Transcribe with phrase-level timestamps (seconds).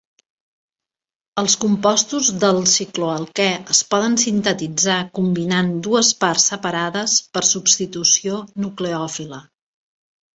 [1.41, 9.41] Els compostos del cicloalquè es poden sintetitzar combinant dues parts separades per substitució nucleòfila.